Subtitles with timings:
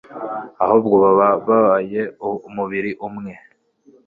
[0.63, 2.01] ahubwo baba baye
[2.49, 3.33] umubiri umwe